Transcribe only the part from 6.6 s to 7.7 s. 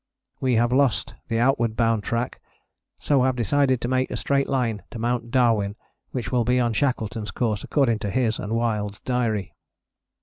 Shackleton's course